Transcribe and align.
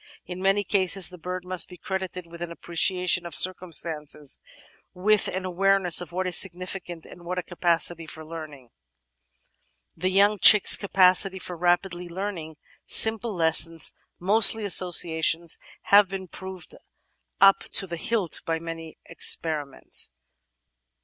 In 0.25 0.41
many 0.41 0.63
cases 0.63 1.09
the 1.09 1.19
bird 1.19 1.45
must 1.45 1.69
be 1.69 1.77
credited 1.77 2.25
with 2.25 2.41
an 2.41 2.51
appreciation 2.51 3.23
of 3.23 3.35
circumstances, 3.35 4.39
with 4.95 5.27
an 5.27 5.45
awareness 5.45 6.01
of 6.01 6.11
what 6.11 6.25
is 6.25 6.35
significant, 6.35 7.05
and 7.05 7.23
with 7.23 7.37
a 7.37 7.43
capacity 7.43 8.07
for 8.07 8.25
learning. 8.25 8.69
The 9.95 10.09
young 10.09 10.39
chick's 10.39 10.75
capacity 10.75 11.37
for 11.37 11.55
rapidly 11.55 12.09
learning 12.09 12.55
simple 12.87 13.35
lessons, 13.35 13.95
mostly 14.19 14.63
associations, 14.63 15.59
has 15.83 16.07
been 16.07 16.27
proved 16.27 16.73
up 17.39 17.59
to 17.73 17.85
the 17.85 17.97
hilt 17.97 18.41
by 18.43 18.57
many 18.57 18.97
experiments. 19.05 20.13